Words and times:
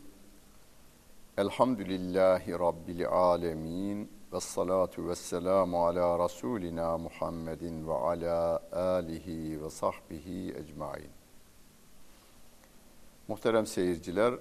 Elhamdülillahi 1.38 2.52
rabbil 2.52 3.08
alamin. 3.08 4.10
Ve 4.33 4.41
salatu 4.41 5.08
ve 5.08 5.14
selamu 5.14 5.86
ala 5.86 6.25
Resulina 6.25 6.99
Muhammedin 6.99 7.88
ve 7.88 7.92
ala 7.92 8.62
alihi 8.73 9.63
ve 9.63 9.71
sahbihi 9.71 10.55
ecmain. 10.55 11.11
Muhterem 13.29 13.67
seyirciler, 13.67 14.35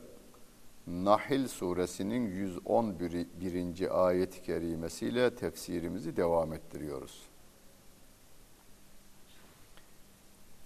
Nahil 0.88 1.48
suresinin 1.48 2.28
111. 2.28 4.08
ayet-i 4.08 4.42
kerimesiyle 4.42 5.36
tefsirimizi 5.36 6.18
devam 6.18 6.54
ettiriyoruz. 6.54 7.37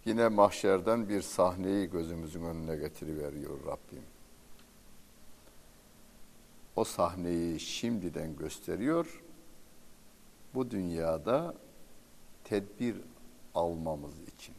Yine 0.05 0.27
mahşerden 0.27 1.09
bir 1.09 1.21
sahneyi 1.21 1.89
gözümüzün 1.89 2.43
önüne 2.43 2.75
getiriveriyor 2.75 3.65
Rabbim. 3.65 4.03
O 6.75 6.83
sahneyi 6.83 7.59
şimdiden 7.59 8.35
gösteriyor. 8.35 9.23
Bu 10.53 10.71
dünyada 10.71 11.55
tedbir 12.43 12.95
almamız 13.55 14.19
için. 14.19 14.55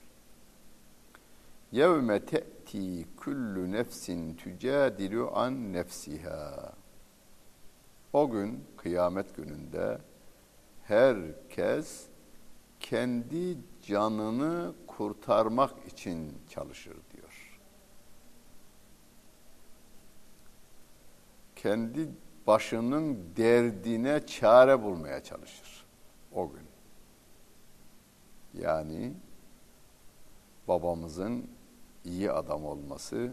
Yevme 1.72 2.24
te'ti 2.24 3.06
kullu 3.16 3.72
nefsin 3.72 4.34
tücadilu 4.34 5.30
an 5.34 5.72
nefsiha. 5.72 6.72
O 8.12 8.30
gün 8.30 8.64
kıyamet 8.76 9.36
gününde 9.36 9.98
herkes 10.84 12.06
kendi 12.80 13.56
canını 13.82 14.72
kurtarmak 15.02 15.86
için 15.86 16.38
çalışır 16.48 16.96
diyor. 17.14 17.60
Kendi 21.56 22.08
başının 22.46 23.18
derdine 23.36 24.26
çare 24.26 24.82
bulmaya 24.82 25.22
çalışır 25.22 25.86
o 26.32 26.50
gün. 26.50 26.66
Yani 28.54 29.12
babamızın 30.68 31.50
iyi 32.04 32.32
adam 32.32 32.64
olması, 32.64 33.32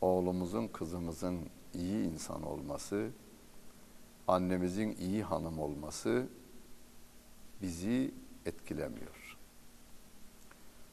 oğlumuzun, 0.00 0.68
kızımızın 0.68 1.40
iyi 1.74 2.04
insan 2.04 2.42
olması, 2.42 3.10
annemizin 4.28 4.96
iyi 4.96 5.22
hanım 5.22 5.58
olması 5.58 6.26
bizi 7.62 8.14
etkilemiyor. 8.46 9.23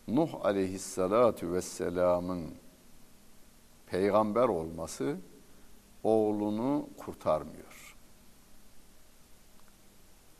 Nuh 0.08 0.46
aleyhissalatu 0.46 1.54
vesselamın 1.54 2.54
peygamber 3.86 4.48
olması 4.48 5.18
oğlunu 6.04 6.90
kurtarmıyor. 6.98 7.98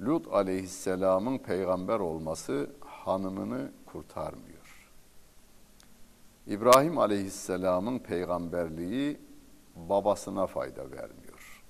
Lut 0.02 0.28
aleyhisselamın 0.28 1.38
peygamber 1.38 2.00
olması 2.00 2.70
hanımını 2.80 3.72
kurtarmıyor. 3.86 4.90
İbrahim 6.48 6.98
aleyhisselamın 6.98 8.00
peygamberliği 8.00 9.20
babasına 9.76 10.48
fayda 10.48 10.92
vermiyor. 10.92 11.64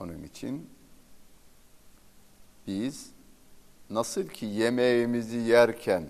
Onun 0.00 0.22
için 0.22 0.70
biz 2.66 3.15
nasıl 3.90 4.26
ki 4.28 4.46
yemeğimizi 4.46 5.36
yerken 5.36 6.08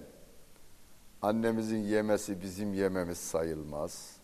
annemizin 1.22 1.78
yemesi 1.78 2.42
bizim 2.42 2.74
yememiz 2.74 3.18
sayılmaz 3.18 4.16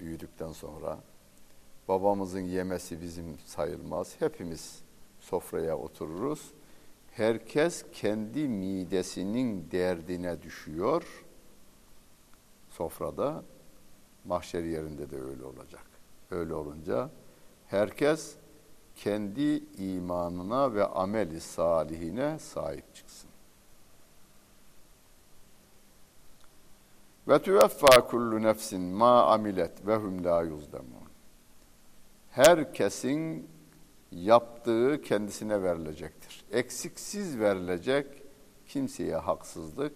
büyüdükten 0.00 0.52
sonra 0.52 0.98
babamızın 1.88 2.40
yemesi 2.40 3.02
bizim 3.02 3.38
sayılmaz. 3.44 4.16
Hepimiz 4.18 4.82
sofraya 5.20 5.78
otururuz. 5.78 6.50
Herkes 7.10 7.84
kendi 7.92 8.48
midesinin 8.48 9.70
derdine 9.70 10.42
düşüyor. 10.42 11.24
Sofrada 12.70 13.42
mahşer 14.24 14.62
yerinde 14.64 15.10
de 15.10 15.20
öyle 15.20 15.44
olacak. 15.44 15.86
Öyle 16.30 16.54
olunca 16.54 17.10
herkes 17.66 18.34
kendi 18.98 19.62
imanına 19.78 20.74
ve 20.74 20.86
ameli 20.86 21.40
salihine 21.40 22.38
sahip 22.38 22.94
çıksın. 22.94 23.30
Ve 27.28 27.42
tüveffa 27.42 28.06
kullu 28.06 28.42
nefsin 28.42 28.80
ma 28.80 29.22
amilet 29.22 29.86
ve 29.86 29.96
hum 29.96 30.24
la 30.24 30.42
yuzlemun. 30.42 31.08
Herkesin 32.30 33.50
yaptığı 34.12 35.02
kendisine 35.02 35.62
verilecektir. 35.62 36.44
Eksiksiz 36.52 37.38
verilecek, 37.38 38.06
kimseye 38.66 39.16
haksızlık 39.16 39.94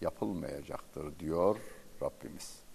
yapılmayacaktır 0.00 1.18
diyor 1.18 1.56
Rabbimiz. 2.02 2.65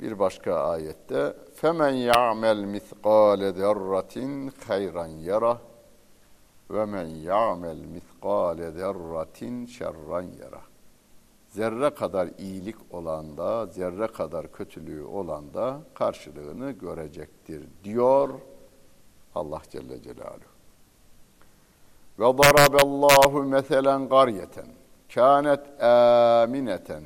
Bir 0.00 0.18
başka 0.18 0.54
ayette 0.54 1.36
femen 1.54 1.90
ya'mel 1.94 2.64
miskale 2.64 3.52
zerratin 3.52 4.52
hayran 4.66 5.06
yara 5.06 5.58
ve 6.70 6.84
men 6.84 7.06
ya'mel 7.06 7.84
miskale 7.84 8.70
zerratin 8.70 9.66
şerran 9.66 10.22
yara. 10.22 10.60
Zerre 11.48 11.90
kadar 11.90 12.28
iyilik 12.38 12.76
olan 12.90 13.36
da, 13.36 13.66
zerre 13.66 14.06
kadar 14.06 14.52
kötülüğü 14.52 15.04
olan 15.04 15.54
da 15.54 15.80
karşılığını 15.94 16.70
görecektir 16.70 17.64
diyor 17.84 18.28
Allah 19.34 19.62
Celle 19.70 20.02
Celaluhu. 20.02 20.54
Ve 22.18 22.24
daraballahu 22.24 23.42
meselen 23.42 24.08
qaryeten 24.08 24.66
kânet 25.14 25.82
âmineten 25.82 27.02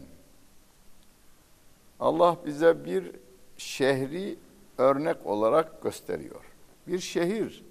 Allah 2.00 2.36
bize 2.46 2.84
bir 2.84 3.12
şehri 3.56 4.38
örnek 4.78 5.26
olarak 5.26 5.82
gösteriyor. 5.82 6.44
Bir 6.86 6.98
şehir 6.98 7.64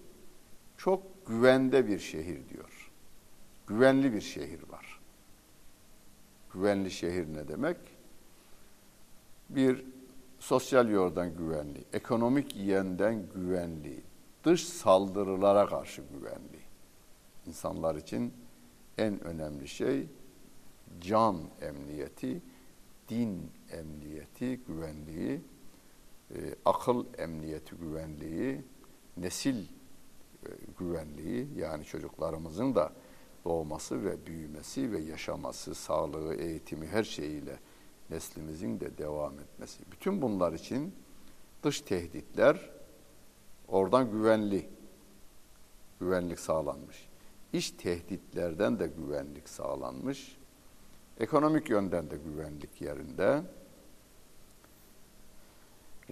çok 0.77 1.27
güvende 1.27 1.87
bir 1.87 1.99
şehir 1.99 2.49
diyor. 2.49 2.91
Güvenli 3.67 4.13
bir 4.13 4.21
şehir 4.21 4.69
var. 4.69 4.99
Güvenli 6.53 6.91
şehir 6.91 7.33
ne 7.33 7.47
demek? 7.47 7.77
Bir 9.49 9.85
sosyal 10.39 10.89
yoldan 10.89 11.37
güvenli, 11.37 11.83
ekonomik 11.93 12.55
yönden 12.55 13.29
güvenli, 13.35 14.03
dış 14.43 14.63
saldırılara 14.67 15.67
karşı 15.67 16.01
güvenli. 16.01 16.59
İnsanlar 17.45 17.95
için 17.95 18.33
en 18.97 19.23
önemli 19.23 19.67
şey 19.67 20.07
can 21.01 21.37
emniyeti, 21.61 22.41
din 23.09 23.51
emniyeti, 23.71 24.59
güvenliği, 24.67 25.41
e, 26.31 26.55
akıl 26.65 27.05
emniyeti 27.17 27.75
güvenliği, 27.75 28.61
nesil 29.17 29.65
e, 30.45 30.49
güvenliği 30.79 31.47
yani 31.57 31.85
çocuklarımızın 31.85 32.75
da 32.75 32.93
doğması 33.45 34.05
ve 34.05 34.25
büyümesi 34.25 34.91
ve 34.91 34.99
yaşaması, 34.99 35.75
sağlığı, 35.75 36.35
eğitimi 36.35 36.87
her 36.87 37.03
şeyiyle 37.03 37.59
neslimizin 38.09 38.79
de 38.79 38.97
devam 38.97 39.39
etmesi. 39.39 39.83
Bütün 39.91 40.21
bunlar 40.21 40.53
için 40.53 40.95
dış 41.63 41.81
tehditler 41.81 42.69
oradan 43.67 44.11
güvenli, 44.11 44.69
güvenlik 45.99 46.39
sağlanmış. 46.39 47.09
İç 47.53 47.71
tehditlerden 47.71 48.79
de 48.79 48.87
güvenlik 48.87 49.49
sağlanmış. 49.49 50.36
Ekonomik 51.19 51.69
yönden 51.69 52.09
de 52.09 52.17
güvenlik 52.17 52.81
yerinde. 52.81 53.41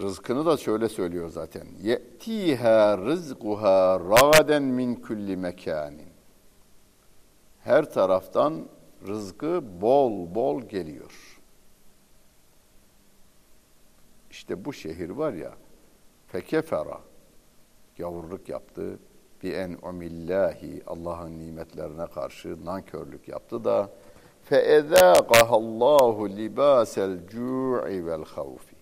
Rızkını 0.01 0.45
da 0.45 0.57
şöyle 0.57 0.89
söylüyor 0.89 1.29
zaten. 1.29 1.67
Ye'tiha 1.81 2.97
rizquha 2.97 3.99
ragaden 3.99 4.63
min 4.63 4.95
kulli 4.95 5.37
mekanin. 5.37 6.09
Her 7.59 7.93
taraftan 7.93 8.67
rızkı 9.07 9.81
bol 9.81 10.35
bol 10.35 10.61
geliyor. 10.61 11.41
İşte 14.31 14.65
bu 14.65 14.73
şehir 14.73 15.09
var 15.09 15.33
ya 15.33 15.53
fekefera 16.27 17.01
gavurluk 17.97 18.49
yaptı. 18.49 18.99
Bi 19.43 19.49
en 19.49 19.77
umillahi 19.81 20.83
Allah'ın 20.87 21.39
nimetlerine 21.39 22.07
karşı 22.07 22.65
nankörlük 22.65 23.27
yaptı 23.27 23.63
da 23.63 23.89
ezaqahallahu 24.51 26.29
libasel 26.29 27.27
cu'i 27.27 28.05
vel 28.05 28.25
havfi. 28.25 28.75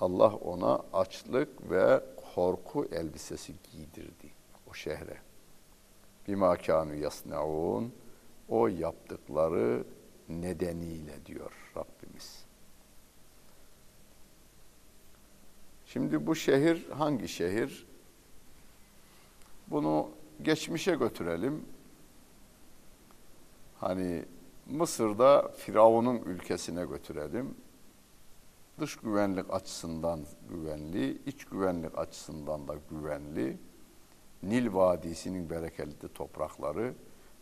Allah 0.00 0.34
ona 0.34 0.82
açlık 0.92 1.70
ve 1.70 2.00
korku 2.34 2.84
elbisesi 2.92 3.52
giydirdi 3.72 4.30
o 4.70 4.74
şehre. 4.74 5.16
bima 6.28 6.56
kanu 6.56 6.94
yasnaun 6.94 7.92
o 8.48 8.68
yaptıkları 8.68 9.84
nedeniyle 10.28 11.26
diyor 11.26 11.52
Rabbimiz. 11.76 12.44
Şimdi 15.86 16.26
bu 16.26 16.34
şehir 16.34 16.90
hangi 16.90 17.28
şehir? 17.28 17.86
Bunu 19.66 20.08
geçmişe 20.42 20.94
götürelim. 20.94 21.64
Hani 23.80 24.24
Mısır'da 24.70 25.48
Firavun'un 25.56 26.22
ülkesine 26.22 26.84
götürelim. 26.84 27.54
Dış 28.78 28.96
güvenlik 28.96 29.54
açısından 29.54 30.20
güvenli, 30.48 31.18
iç 31.26 31.44
güvenlik 31.44 31.98
açısından 31.98 32.68
da 32.68 32.76
güvenli. 32.90 33.58
Nil 34.42 34.74
Vadisi'nin 34.74 35.50
bereketli 35.50 36.08
toprakları, 36.08 36.94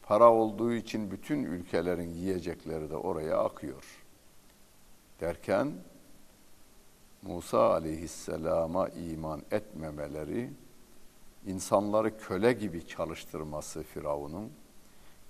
para 0.02 0.32
olduğu 0.32 0.72
için 0.72 1.10
bütün 1.10 1.44
ülkelerin 1.44 2.10
yiyecekleri 2.10 2.90
de 2.90 2.96
oraya 2.96 3.38
akıyor. 3.38 3.84
Derken 5.20 5.72
Musa 7.22 7.72
aleyhisselama 7.72 8.88
iman 8.88 9.42
etmemeleri, 9.50 10.50
insanları 11.46 12.18
köle 12.18 12.52
gibi 12.52 12.86
çalıştırması 12.86 13.82
Firavun'un, 13.82 14.52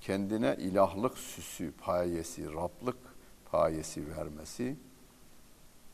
kendine 0.01 0.57
ilahlık 0.59 1.19
süsü, 1.19 1.73
payesi, 1.73 2.53
Rablık 2.53 2.97
payesi 3.51 4.17
vermesi 4.17 4.77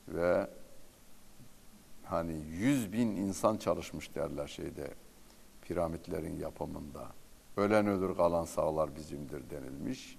ve 0.08 0.50
hani 2.04 2.32
yüz 2.50 2.92
bin 2.92 3.08
insan 3.08 3.56
çalışmış 3.56 4.14
derler 4.14 4.46
şeyde 4.46 4.90
piramitlerin 5.62 6.38
yapımında. 6.38 7.08
Ölen 7.56 7.86
ölür 7.86 8.16
kalan 8.16 8.44
sağlar 8.44 8.96
bizimdir 8.96 9.50
denilmiş. 9.50 10.18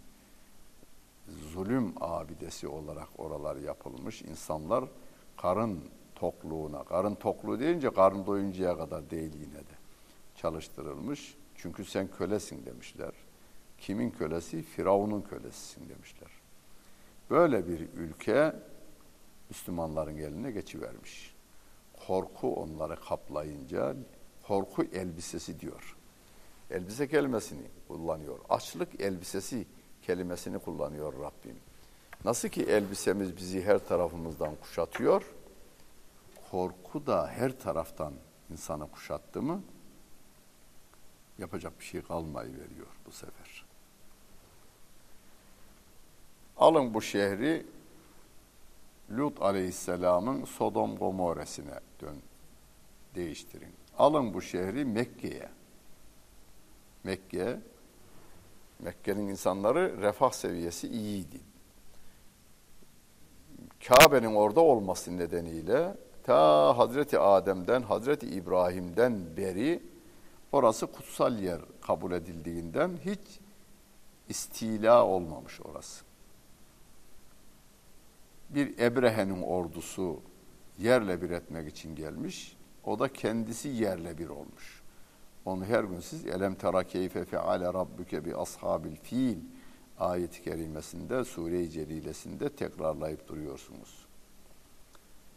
Zulüm 1.28 1.94
abidesi 2.02 2.68
olarak 2.68 3.08
oralar 3.18 3.56
yapılmış. 3.56 4.22
İnsanlar 4.22 4.86
karın 5.38 5.84
tokluğuna, 6.16 6.84
karın 6.84 7.16
tokluğu 7.16 7.60
deyince 7.60 7.90
karın 7.90 8.26
doyuncaya 8.26 8.78
kadar 8.78 9.10
değil 9.10 9.34
yine 9.34 9.60
de 9.60 9.76
çalıştırılmış. 10.36 11.38
Çünkü 11.56 11.86
sen 11.86 12.08
kölesin 12.08 12.66
demişler. 12.66 13.12
Kimin 13.86 14.12
kölesi? 14.12 14.62
Firavun'un 14.62 15.22
kölesisin 15.22 15.90
demişler. 15.90 16.30
Böyle 17.30 17.68
bir 17.68 17.80
ülke 17.80 18.56
Müslümanların 19.50 20.18
eline 20.18 20.52
geçivermiş. 20.52 21.36
Korku 22.08 22.56
onları 22.56 22.96
kaplayınca 22.96 23.96
korku 24.48 24.84
elbisesi 24.84 25.60
diyor. 25.60 25.98
Elbise 26.72 27.08
kelimesini 27.08 27.68
kullanıyor. 27.88 28.40
Açlık 28.50 29.02
elbisesi 29.02 29.68
kelimesini 30.02 30.60
kullanıyor 30.60 31.14
Rabbim. 31.14 31.58
Nasıl 32.24 32.50
ki 32.50 32.64
elbisemiz 32.64 33.38
bizi 33.38 33.66
her 33.66 33.88
tarafımızdan 33.88 34.56
kuşatıyor, 34.56 35.24
korku 36.52 37.08
da 37.08 37.28
her 37.28 37.60
taraftan 37.60 38.14
insanı 38.52 38.92
kuşattı 38.92 39.42
mı 39.42 39.62
yapacak 41.38 41.80
bir 41.80 41.86
şey 41.86 42.02
kalmayı 42.02 42.54
veriyor 42.54 42.88
bu 43.06 43.12
sefer. 43.12 43.65
Alın 46.57 46.94
bu 46.94 47.02
şehri 47.02 47.66
Lut 49.12 49.42
aleyhisselamın 49.42 50.46
Sodom 50.46 50.98
Gomorresine 50.98 51.80
dön, 52.02 52.18
değiştirin. 53.16 53.74
Alın 53.98 54.34
bu 54.34 54.42
şehri 54.42 54.86
Mekke'ye. 54.86 55.50
Mekke, 57.04 57.60
Mekke'nin 58.80 59.28
insanları 59.28 60.02
refah 60.02 60.31
seviyesi 60.31 60.88
iyiydi. 60.88 61.40
Kabe'nin 63.88 64.36
orada 64.36 64.62
olması 64.62 65.18
nedeniyle 65.18 65.98
ta 66.24 66.78
Hazreti 66.78 67.19
Adem'den, 67.19 67.81
Hazreti 67.81 68.28
İbrahim'den 68.28 69.38
beri 69.38 69.84
orası 70.52 70.88
kutsal 70.88 71.40
yer 71.40 71.62
kabul 71.81 72.12
edildiğinden 72.12 72.92
hiç 73.06 73.40
istila 74.30 75.06
olmamış 75.06 75.62
orası. 75.62 76.06
Bir 78.56 78.78
Ebrehe'nin 78.80 79.42
ordusu 79.42 80.22
yerle 80.80 81.22
bir 81.22 81.30
etmek 81.30 81.68
için 81.68 81.96
gelmiş. 81.96 82.57
O 82.86 83.00
da 83.00 83.13
kendisi 83.13 83.69
yerle 83.69 84.18
bir 84.18 84.30
olmuş. 84.30 84.84
Onu 85.46 85.66
her 85.66 85.84
gün 85.84 86.00
siz 86.00 86.25
elem 86.25 86.56
tera 86.56 86.84
keyfe 86.84 87.25
feale 87.25 87.66
rabbuke 87.66 88.25
bi 88.25 88.36
ashabil 88.36 88.96
fil 88.96 89.38
ayet-i 90.00 90.44
kerimesinde 90.44 91.24
Sure-i 91.24 91.69
Celilesinde 91.69 92.50
tekrarlayıp 92.50 93.28
duruyorsunuz. 93.28 94.06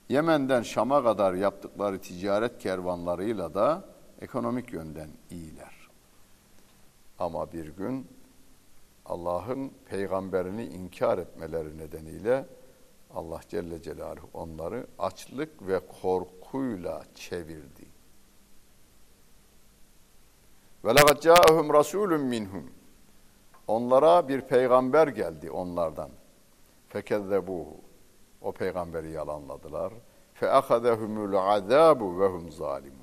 Yemen'den 0.09 0.63
Şam'a 0.63 1.05
kadar 1.05 1.35
yaptıkları 1.35 2.01
ticaret 2.01 2.59
kervanlarıyla 2.59 3.55
da 3.55 3.85
ekonomik 4.21 4.73
yönden 4.73 5.11
iyiler. 5.31 5.89
Ama 7.19 7.53
bir 7.53 7.69
gün 7.69 8.07
Allah'ın 9.07 9.73
peygamberini 9.87 10.65
inkar 10.65 11.19
etmeleri 11.19 11.79
nedeniyle 11.79 12.47
Allah 13.15 13.41
Celle 13.49 13.83
Celaluhu 13.83 14.29
onları 14.35 14.87
açlık 14.99 15.69
ve 15.69 15.81
korkuyla 16.03 17.05
çevirdi. 17.15 17.87
Ve 20.85 20.95
laqad 20.95 21.21
ca'ahum 21.21 21.75
rasulun 21.75 22.21
minhum. 22.21 22.71
Onlara 23.67 24.29
bir 24.29 24.41
peygamber 24.41 25.09
geldi 25.09 25.51
onlardan. 25.51 26.11
Fekezzebuhu. 26.89 27.77
O 28.43 28.53
peygamberi 28.53 29.11
yalanladılar. 29.11 29.93
Fe 30.35 30.51
ahadehumul 30.51 31.35
azabu 31.35 32.21
ve 32.21 32.27
hum 32.27 32.53
zalimun. 32.53 32.99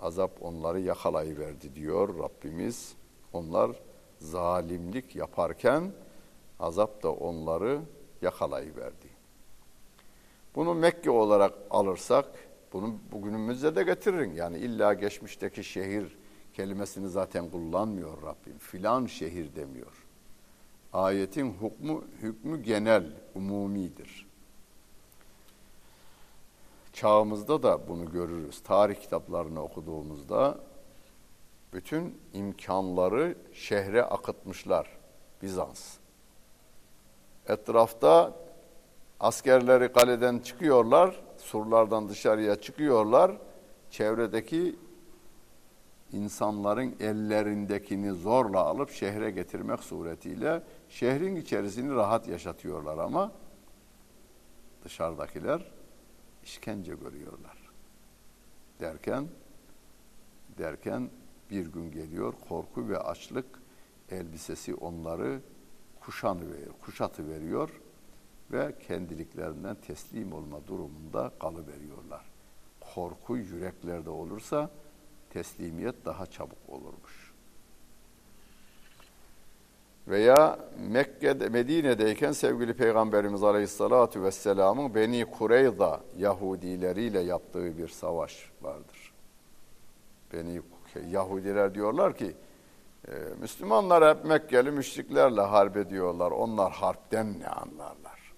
Azap 0.00 0.30
onları 0.42 0.80
yakalayıverdi 0.80 1.74
diyor 1.74 2.18
Rabbimiz. 2.18 2.94
Onlar 3.32 3.70
zalimlik 4.18 5.16
yaparken 5.16 5.92
azap 6.60 7.02
da 7.02 7.12
onları 7.12 7.80
yakalayıverdi. 8.22 9.08
Bunu 10.54 10.74
Mekke 10.74 11.10
olarak 11.10 11.54
alırsak, 11.70 12.26
bunu 12.72 12.98
bugünümüzde 13.12 13.76
de 13.76 13.82
getirin. 13.82 14.34
Yani 14.34 14.58
illa 14.58 14.94
geçmişteki 14.94 15.64
şehir 15.64 16.18
kelimesini 16.54 17.08
zaten 17.08 17.50
kullanmıyor 17.50 18.22
Rabbim. 18.22 18.58
Filan 18.58 19.06
şehir 19.06 19.54
demiyor. 19.54 20.06
Ayetin 20.92 21.52
hukmu, 21.52 22.04
hükmü 22.22 22.62
genel, 22.62 23.12
umumidir. 23.34 24.26
Çağımızda 26.92 27.62
da 27.62 27.88
bunu 27.88 28.12
görürüz. 28.12 28.62
Tarih 28.62 29.00
kitaplarını 29.00 29.62
okuduğumuzda 29.62 30.58
bütün 31.72 32.18
imkanları 32.32 33.36
şehre 33.52 34.02
akıtmışlar 34.02 34.98
Bizans. 35.42 35.99
Etrafta 37.48 38.36
askerleri 39.20 39.92
kaleden 39.92 40.38
çıkıyorlar, 40.38 41.22
surlardan 41.38 42.08
dışarıya 42.08 42.60
çıkıyorlar. 42.60 43.32
Çevredeki 43.90 44.76
insanların 46.12 46.96
ellerindekini 47.00 48.12
zorla 48.12 48.60
alıp 48.60 48.90
şehre 48.90 49.30
getirmek 49.30 49.80
suretiyle 49.80 50.62
şehrin 50.88 51.36
içerisini 51.36 51.94
rahat 51.94 52.28
yaşatıyorlar 52.28 52.98
ama 52.98 53.32
dışarıdakiler 54.84 55.70
işkence 56.44 56.94
görüyorlar. 56.94 57.70
Derken 58.80 59.28
derken 60.58 61.10
bir 61.50 61.66
gün 61.66 61.90
geliyor 61.90 62.34
korku 62.48 62.88
ve 62.88 62.98
açlık 62.98 63.46
elbisesi 64.10 64.74
onları 64.74 65.40
kuşanı 66.10 66.44
kuşatı 66.84 67.28
veriyor 67.28 67.70
ve 68.52 68.74
kendiliklerinden 68.88 69.74
teslim 69.74 70.32
olma 70.32 70.66
durumunda 70.66 71.32
kalıveriyorlar. 71.40 72.24
Korku 72.94 73.36
yüreklerde 73.36 74.10
olursa 74.10 74.70
teslimiyet 75.32 76.04
daha 76.04 76.26
çabuk 76.26 76.58
olurmuş. 76.68 77.32
Veya 80.08 80.58
Mekke'de, 80.78 81.48
Medine'deyken 81.48 82.32
sevgili 82.32 82.74
Peygamberimiz 82.74 83.42
Aleyhisselatü 83.42 84.22
Vesselam'ın 84.22 84.94
Beni 84.94 85.24
Kureyza 85.24 86.00
Yahudileriyle 86.18 87.20
yaptığı 87.20 87.78
bir 87.78 87.88
savaş 87.88 88.50
vardır. 88.62 89.12
Beni 90.32 90.60
Yahudiler 91.10 91.74
diyorlar 91.74 92.16
ki 92.16 92.34
e, 93.08 93.12
Müslümanlar 93.40 94.16
hep 94.16 94.24
Mekkeli 94.24 94.70
müşriklerle 94.70 95.40
harp 95.40 95.76
ediyorlar. 95.76 96.30
Onlar 96.30 96.72
harpten 96.72 97.40
ne 97.40 97.48
anlarlar? 97.48 98.32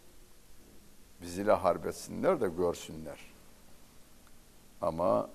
Biz 1.22 1.38
ile 1.38 1.52
harp 1.52 1.86
etsinler 1.86 2.40
de 2.40 2.48
görsünler. 2.48 3.18
Ama 4.80 5.30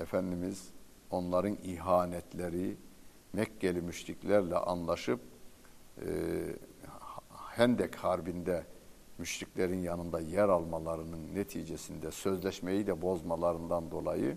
Efendimiz 0.00 0.68
onların 1.10 1.56
ihanetleri, 1.62 2.76
Mekkeli 3.32 3.82
müşriklerle 3.82 4.56
anlaşıp 4.56 5.20
e, 6.00 6.06
Hendek 7.34 7.96
Harbi'nde 7.96 8.64
müşriklerin 9.18 9.82
yanında 9.82 10.20
yer 10.20 10.48
almalarının 10.48 11.34
neticesinde 11.34 12.10
sözleşmeyi 12.10 12.86
de 12.86 13.02
bozmalarından 13.02 13.90
dolayı 13.90 14.36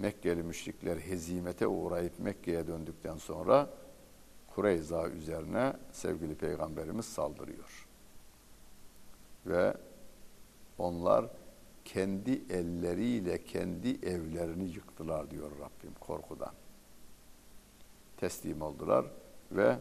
Mekkeli 0.00 0.42
müşrikler 0.42 0.96
hezimete 0.96 1.66
uğrayıp 1.66 2.18
Mekke'ye 2.18 2.66
döndükten 2.66 3.16
sonra 3.16 3.70
Kureyza 4.54 5.08
üzerine 5.08 5.72
sevgili 5.92 6.34
peygamberimiz 6.34 7.06
saldırıyor. 7.06 7.88
Ve 9.46 9.74
onlar 10.78 11.26
kendi 11.84 12.42
elleriyle 12.52 13.44
kendi 13.44 13.88
evlerini 14.06 14.64
yıktılar 14.64 15.30
diyor 15.30 15.50
Rabbim 15.50 15.94
korkudan. 16.00 16.52
Teslim 18.16 18.62
oldular 18.62 19.06
ve 19.52 19.76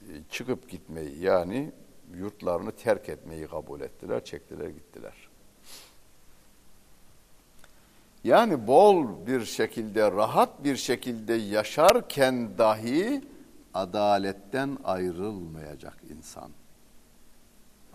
e, 0.00 0.12
çıkıp 0.30 0.68
gitmeyi 0.68 1.22
yani 1.22 1.72
yurtlarını 2.14 2.72
terk 2.72 3.08
etmeyi 3.08 3.46
kabul 3.46 3.80
ettiler, 3.80 4.24
çektiler 4.24 4.68
gittiler. 4.68 5.29
Yani 8.24 8.66
bol 8.66 9.26
bir 9.26 9.44
şekilde, 9.44 10.10
rahat 10.12 10.64
bir 10.64 10.76
şekilde 10.76 11.34
yaşarken 11.34 12.58
dahi 12.58 13.24
adaletten 13.74 14.78
ayrılmayacak 14.84 15.98
insan. 16.10 16.50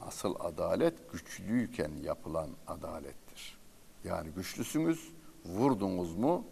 Asıl 0.01 0.35
adalet 0.39 1.11
güçlüyken 1.11 1.91
yapılan 2.03 2.49
adalettir. 2.67 3.57
Yani 4.03 4.29
güçlüsünüz, 4.29 5.13
vurdunuz 5.45 6.15
mu 6.15 6.45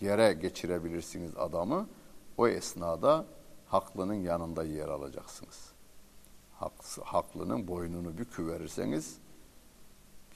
yere 0.00 0.32
geçirebilirsiniz 0.32 1.36
adamı. 1.36 1.88
O 2.36 2.48
esnada 2.48 3.24
haklının 3.66 4.14
yanında 4.14 4.64
yer 4.64 4.88
alacaksınız. 4.88 5.72
haklının 7.04 7.68
boynunu 7.68 8.18
büküverirseniz 8.18 9.18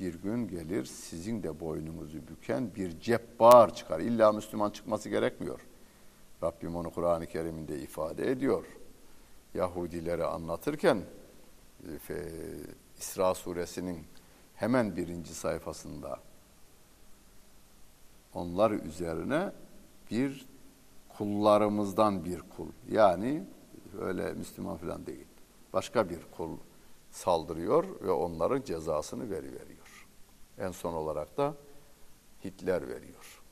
bir 0.00 0.14
gün 0.14 0.48
gelir 0.48 0.84
sizin 0.84 1.42
de 1.42 1.60
boynunuzu 1.60 2.18
büken 2.28 2.74
bir 2.74 3.00
cebbar 3.00 3.74
çıkar. 3.74 4.00
İlla 4.00 4.32
Müslüman 4.32 4.70
çıkması 4.70 5.08
gerekmiyor. 5.08 5.60
Rabbim 6.42 6.76
onu 6.76 6.90
Kur'an-ı 6.90 7.26
Kerim'inde 7.26 7.78
ifade 7.78 8.30
ediyor. 8.30 8.64
Yahudileri 9.54 10.24
anlatırken 10.24 11.02
e, 12.10 12.14
İsra 12.98 13.34
suresinin 13.34 14.04
hemen 14.54 14.96
birinci 14.96 15.34
sayfasında 15.34 16.20
onlar 18.34 18.70
üzerine 18.70 19.52
bir 20.10 20.46
kullarımızdan 21.08 22.24
bir 22.24 22.40
kul 22.40 22.68
yani 22.90 23.44
öyle 24.00 24.32
Müslüman 24.32 24.76
falan 24.76 25.06
değil 25.06 25.26
başka 25.72 26.10
bir 26.10 26.18
kul 26.36 26.56
saldırıyor 27.10 27.84
ve 28.00 28.10
onların 28.10 28.62
cezasını 28.62 29.30
veriveriyor. 29.30 29.73
En 30.58 30.70
son 30.70 30.92
olarak 30.92 31.36
da 31.36 31.54
Hitler 32.44 32.88
veriyor. 32.88 33.42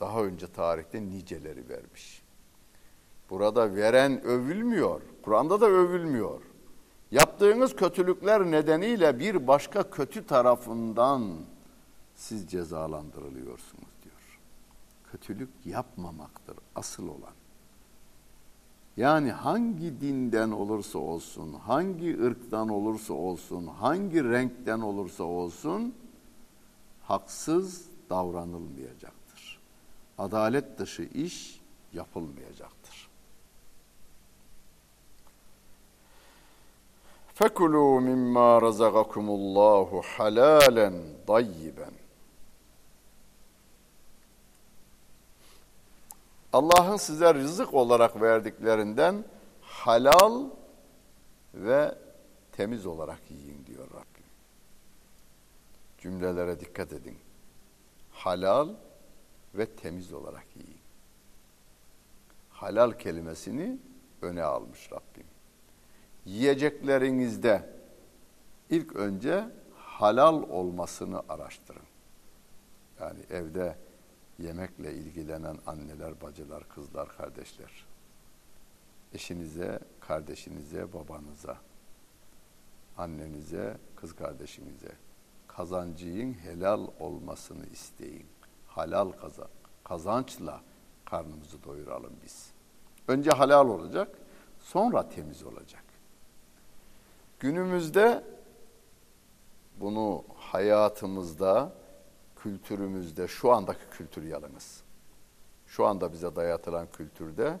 Daha 0.00 0.24
önce 0.24 0.46
tarihte 0.46 1.02
niceleri 1.02 1.68
vermiş. 1.68 2.22
Burada 3.30 3.74
veren 3.74 4.22
övülmüyor. 4.24 5.00
Kur'an'da 5.22 5.60
da 5.60 5.66
övülmüyor. 5.66 6.40
Yaptığınız 7.10 7.76
kötülükler 7.76 8.50
nedeniyle 8.50 9.18
bir 9.18 9.46
başka 9.46 9.90
kötü 9.90 10.26
tarafından 10.26 11.36
siz 12.14 12.50
cezalandırılıyorsunuz 12.50 13.88
diyor. 14.04 14.38
Kötülük 15.12 15.50
yapmamaktır 15.64 16.56
asıl 16.74 17.08
olan. 17.08 17.32
Yani 18.96 19.32
hangi 19.32 20.00
dinden 20.00 20.50
olursa 20.50 20.98
olsun, 20.98 21.52
hangi 21.52 22.22
ırktan 22.22 22.68
olursa 22.68 23.14
olsun, 23.14 23.66
hangi 23.66 24.24
renkten 24.24 24.80
olursa 24.80 25.24
olsun 25.24 25.94
haksız 27.10 27.86
davranılmayacaktır. 28.10 29.60
Adalet 30.18 30.78
dışı 30.78 31.02
iş 31.02 31.60
yapılmayacaktır. 31.92 33.08
Fekulu 37.34 38.00
mimma 38.00 38.62
razakakumullahu 38.62 40.02
halalen 40.16 40.94
dayyiben. 41.28 41.92
Allah'ın 46.52 46.96
size 46.96 47.34
rızık 47.34 47.74
olarak 47.74 48.20
verdiklerinden 48.20 49.24
halal 49.60 50.44
ve 51.54 51.94
temiz 52.52 52.86
olarak 52.86 53.20
yiyin. 53.30 53.69
Cümlelere 56.00 56.60
dikkat 56.60 56.92
edin. 56.92 57.18
Halal 58.10 58.74
ve 59.54 59.66
temiz 59.66 60.12
olarak 60.12 60.46
yiyin. 60.56 60.80
Halal 62.50 62.92
kelimesini 62.92 63.78
öne 64.22 64.42
almış 64.42 64.92
Rabbim. 64.92 65.26
Yiyeceklerinizde 66.24 67.70
ilk 68.70 68.96
önce 68.96 69.48
halal 69.74 70.42
olmasını 70.42 71.22
araştırın. 71.28 71.82
Yani 73.00 73.20
evde 73.30 73.76
yemekle 74.38 74.94
ilgilenen 74.94 75.58
anneler, 75.66 76.20
bacılar, 76.20 76.68
kızlar, 76.68 77.16
kardeşler. 77.16 77.86
Eşinize, 79.14 79.78
kardeşinize, 80.00 80.92
babanıza, 80.92 81.58
annenize, 82.96 83.76
kız 83.96 84.16
kardeşinize 84.16 84.92
kazancının 85.60 86.32
helal 86.32 86.86
olmasını 87.00 87.66
isteyin. 87.66 88.26
Halal 88.66 89.12
kazan, 89.12 89.48
kazançla 89.84 90.60
karnımızı 91.04 91.64
doyuralım 91.64 92.12
biz. 92.24 92.50
Önce 93.08 93.30
halal 93.30 93.68
olacak, 93.68 94.18
sonra 94.60 95.08
temiz 95.08 95.42
olacak. 95.42 95.84
Günümüzde 97.40 98.24
bunu 99.80 100.24
hayatımızda 100.36 101.72
kültürümüzde 102.36 103.28
şu 103.28 103.52
andaki 103.52 103.90
kültür 103.90 104.22
yalınız. 104.22 104.82
Şu 105.66 105.86
anda 105.86 106.12
bize 106.12 106.36
dayatılan 106.36 106.86
kültürde 106.92 107.60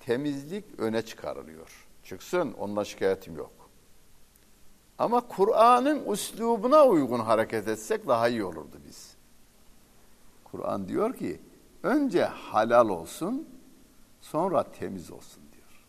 temizlik 0.00 0.80
öne 0.80 1.02
çıkarılıyor. 1.02 1.88
Çıksın 2.02 2.52
onunla 2.52 2.84
şikayetim 2.84 3.36
yok. 3.36 3.63
Ama 4.98 5.20
Kur'an'ın 5.20 6.04
üslubuna 6.12 6.84
uygun 6.84 7.20
hareket 7.20 7.68
etsek 7.68 8.08
daha 8.08 8.28
iyi 8.28 8.44
olurdu 8.44 8.76
biz. 8.86 9.16
Kur'an 10.44 10.88
diyor 10.88 11.14
ki 11.14 11.40
önce 11.82 12.24
halal 12.24 12.88
olsun 12.88 13.48
sonra 14.20 14.62
temiz 14.72 15.10
olsun 15.10 15.42
diyor. 15.52 15.84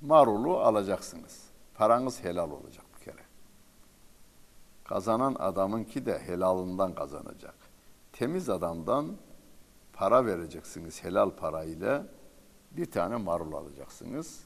Marulu 0.00 0.58
alacaksınız. 0.58 1.44
Paranız 1.74 2.24
helal 2.24 2.50
olacak. 2.50 2.84
Kazanan 4.90 5.36
adamınki 5.38 6.06
de 6.06 6.18
helalından 6.18 6.94
kazanacak. 6.94 7.54
Temiz 8.12 8.50
adamdan 8.50 9.16
para 9.92 10.26
vereceksiniz 10.26 11.04
helal 11.04 11.30
parayla 11.30 12.06
bir 12.70 12.90
tane 12.90 13.16
marul 13.16 13.52
alacaksınız. 13.52 14.40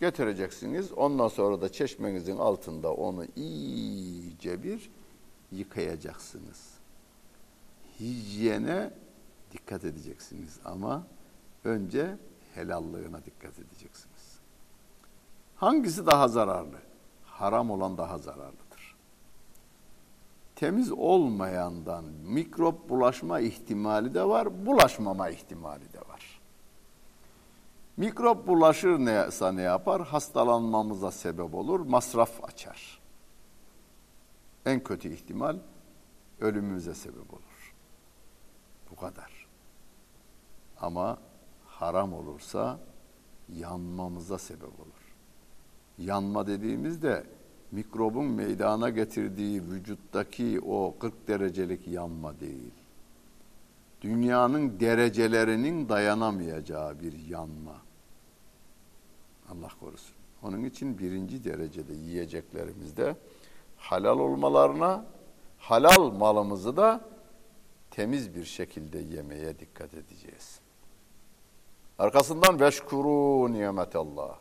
Getireceksiniz. 0.00 0.92
Ondan 0.92 1.28
sonra 1.28 1.60
da 1.60 1.72
çeşmenizin 1.72 2.36
altında 2.36 2.94
onu 2.94 3.24
iyice 3.36 4.62
bir 4.62 4.90
yıkayacaksınız. 5.52 6.74
Hijyene 8.00 8.90
dikkat 9.52 9.84
edeceksiniz 9.84 10.60
ama 10.64 11.06
önce 11.64 12.16
helallığına 12.54 13.24
dikkat 13.24 13.58
edeceksiniz. 13.58 14.38
Hangisi 15.56 16.06
daha 16.06 16.28
zararlı? 16.28 16.78
Haram 17.24 17.70
olan 17.70 17.98
daha 17.98 18.18
zararlı 18.18 18.68
temiz 20.58 20.92
olmayandan 20.92 22.04
mikrop 22.04 22.88
bulaşma 22.88 23.40
ihtimali 23.40 24.14
de 24.14 24.28
var, 24.28 24.66
bulaşmama 24.66 25.28
ihtimali 25.28 25.92
de. 25.92 25.97
Mikrop 27.98 28.46
bulaşır 28.46 28.98
neyse 28.98 29.56
ne 29.56 29.62
yapar? 29.62 30.06
Hastalanmamıza 30.06 31.10
sebep 31.10 31.54
olur, 31.54 31.80
masraf 31.80 32.44
açar. 32.44 33.00
En 34.66 34.84
kötü 34.84 35.12
ihtimal 35.12 35.56
ölümümüze 36.40 36.94
sebep 36.94 37.34
olur. 37.34 37.74
Bu 38.90 38.96
kadar. 38.96 39.46
Ama 40.80 41.18
haram 41.66 42.12
olursa 42.12 42.78
yanmamıza 43.48 44.38
sebep 44.38 44.80
olur. 44.80 45.14
Yanma 45.98 46.46
dediğimizde 46.46 47.26
mikrobun 47.72 48.24
meydana 48.24 48.90
getirdiği 48.90 49.62
vücuttaki 49.70 50.60
o 50.60 50.94
40 51.00 51.28
derecelik 51.28 51.88
yanma 51.88 52.40
değil. 52.40 52.72
dünyanın 54.00 54.80
derecelerinin 54.80 55.88
dayanamayacağı 55.88 57.00
bir 57.00 57.12
yanma. 57.12 57.87
Allah 59.52 59.70
korusun. 59.80 60.14
Onun 60.42 60.64
için 60.64 60.98
birinci 60.98 61.44
derecede 61.44 61.92
yiyeceklerimizde 61.92 63.16
halal 63.76 64.18
olmalarına, 64.18 65.06
halal 65.58 66.10
malımızı 66.10 66.76
da 66.76 67.00
temiz 67.90 68.34
bir 68.34 68.44
şekilde 68.44 68.98
yemeye 68.98 69.58
dikkat 69.58 69.94
edeceğiz. 69.94 70.60
Arkasından 71.98 72.60
veşkuru 72.60 73.52
nimetallah. 73.52 74.38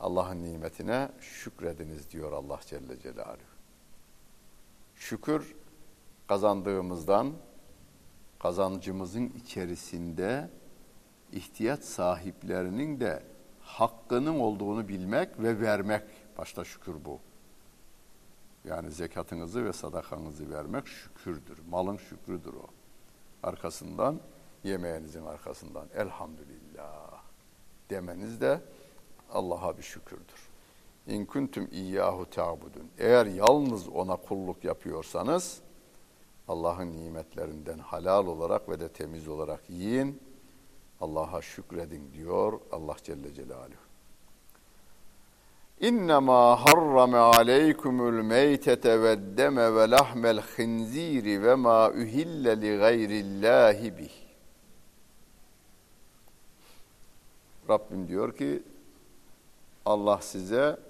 Allah'ın 0.00 0.42
nimetine 0.42 1.08
şükrediniz 1.20 2.10
diyor 2.10 2.32
Allah 2.32 2.60
Celle 2.66 3.00
Celaluhu. 3.00 3.40
Şükür 4.94 5.54
kazandığımızdan 6.28 7.32
kazancımızın 8.38 9.32
içerisinde 9.44 10.50
ihtiyaç 11.32 11.82
sahiplerinin 11.82 13.00
de 13.00 13.22
hakkının 13.70 14.40
olduğunu 14.40 14.88
bilmek 14.88 15.38
ve 15.38 15.60
vermek. 15.60 16.02
Başta 16.38 16.64
şükür 16.64 16.94
bu. 17.04 17.18
Yani 18.64 18.90
zekatınızı 18.90 19.64
ve 19.64 19.72
sadakanızı 19.72 20.50
vermek 20.50 20.86
şükürdür. 20.86 21.58
Malın 21.70 21.96
şükrüdür 21.96 22.54
o. 22.54 22.66
Arkasından, 23.42 24.20
yemeğinizin 24.64 25.24
arkasından 25.24 25.86
elhamdülillah 25.94 27.22
demeniz 27.90 28.40
de 28.40 28.60
Allah'a 29.32 29.78
bir 29.78 29.82
şükürdür. 29.82 30.48
İn 31.06 31.24
kuntum 31.24 31.68
iyyahu 31.72 32.30
ta'budun. 32.30 32.90
Eğer 32.98 33.26
yalnız 33.26 33.88
ona 33.88 34.16
kulluk 34.16 34.64
yapıyorsanız 34.64 35.60
Allah'ın 36.48 36.92
nimetlerinden 36.92 37.78
halal 37.78 38.26
olarak 38.26 38.68
ve 38.68 38.80
de 38.80 38.88
temiz 38.88 39.28
olarak 39.28 39.70
yiyin. 39.70 40.29
Allah'a 41.00 41.42
şükredin 41.42 42.12
diyor 42.12 42.60
Allah 42.72 42.96
Celle 43.02 43.34
Celaluhu. 43.34 43.90
İnnemâ 45.80 46.56
harrame 46.56 47.18
aleykumul 47.18 48.22
meytete 48.22 49.02
ve 49.02 49.36
deme 49.36 49.74
ve 49.74 49.90
lahmel 49.90 50.42
khinziri 50.56 51.42
ve 51.42 51.54
ma 51.54 51.90
uhille 51.90 52.60
li 52.60 52.78
gayrillâhi 52.78 53.98
bih. 53.98 54.10
Rabbim 57.68 58.08
diyor 58.08 58.36
ki 58.36 58.62
Allah 59.84 60.20
size 60.20 60.80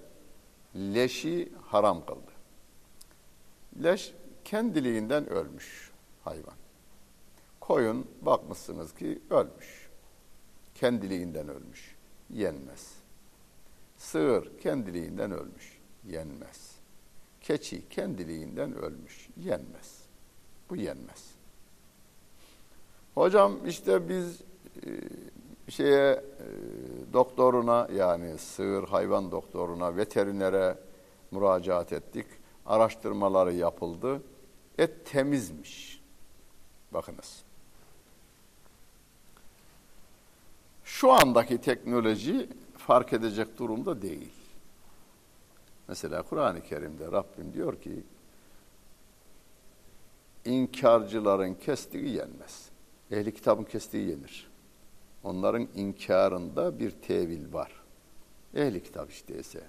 leşi 0.76 1.52
haram 1.66 2.06
kıldı. 2.06 2.30
Leş 3.82 4.14
kendiliğinden 4.44 5.28
ölmüş 5.28 5.90
hayvan. 6.24 6.54
Koyun 7.60 8.06
bakmışsınız 8.22 8.94
ki 8.94 9.22
ölmüş. 9.30 9.89
Kendiliğinden 10.80 11.48
ölmüş. 11.48 11.96
Yenmez. 12.30 12.94
Sığır 13.96 14.58
kendiliğinden 14.58 15.30
ölmüş. 15.30 15.78
Yenmez. 16.04 16.74
Keçi 17.40 17.88
kendiliğinden 17.88 18.74
ölmüş. 18.74 19.28
Yenmez. 19.36 20.02
Bu 20.70 20.76
yenmez. 20.76 21.30
Hocam 23.14 23.66
işte 23.66 24.08
biz 24.08 24.40
e, 24.86 24.88
şeye 25.70 26.12
e, 26.12 26.22
doktoruna 27.12 27.88
yani 27.94 28.38
sığır 28.38 28.88
hayvan 28.88 29.30
doktoruna, 29.30 29.96
veterinere 29.96 30.78
müracaat 31.30 31.92
ettik. 31.92 32.26
Araştırmaları 32.66 33.52
yapıldı. 33.52 34.22
Et 34.78 35.06
temizmiş. 35.06 36.02
Bakınız. 36.92 37.49
Şu 41.00 41.12
andaki 41.12 41.60
teknoloji 41.60 42.48
fark 42.76 43.12
edecek 43.12 43.58
durumda 43.58 44.02
değil. 44.02 44.32
Mesela 45.88 46.22
Kur'an-ı 46.22 46.62
Kerim'de 46.62 47.12
Rabbim 47.12 47.52
diyor 47.52 47.80
ki 47.80 48.02
inkarcıların 50.44 51.54
kestiği 51.54 52.08
yenmez. 52.08 52.68
Ehli 53.10 53.34
kitabın 53.34 53.64
kestiği 53.64 54.08
yenir. 54.08 54.50
Onların 55.24 55.68
inkarında 55.74 56.78
bir 56.78 56.90
tevil 56.90 57.52
var. 57.52 57.72
Ehli 58.54 58.82
kitap 58.82 59.10
işte 59.10 59.38
ise. 59.38 59.62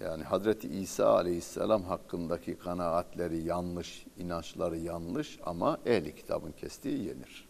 Yani 0.00 0.24
Hazreti 0.24 0.68
İsa 0.68 1.14
aleyhisselam 1.14 1.82
hakkındaki 1.82 2.58
kanaatleri 2.58 3.42
yanlış, 3.42 4.06
inançları 4.18 4.76
yanlış 4.76 5.38
ama 5.46 5.78
ehli 5.86 6.14
kitabın 6.14 6.52
kestiği 6.52 7.04
yenir. 7.04 7.45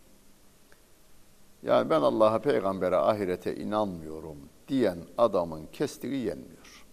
Yani 1.62 1.90
ben 1.90 2.01
Allah'a, 2.01 2.38
peygambere, 2.38 2.97
ahirete 2.97 3.57
inanmıyorum 3.57 4.37
diyen 4.69 4.99
adamın 5.19 5.66
kestiği 5.73 6.25
yenmiyor. 6.25 6.87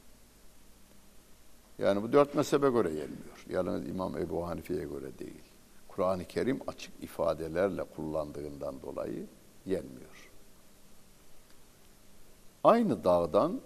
Yani 1.80 2.04
bu 2.04 2.14
dört 2.14 2.36
mezhebe 2.36 2.70
göre 2.70 2.90
yenmiyor. 2.90 3.46
Yalnız 3.50 3.90
İmam 3.90 4.18
Ebu 4.18 4.48
Hanife'ye 4.48 4.84
göre 4.84 5.20
değil. 5.20 5.44
Kur'an-ı 5.88 6.26
Kerim 6.26 6.60
açık 6.68 7.04
ifadelerle 7.04 7.84
kullandığından 7.84 8.82
dolayı 8.82 9.26
yenmiyor. 9.66 10.32
Aynı 12.64 13.04
dağdan 13.04 13.62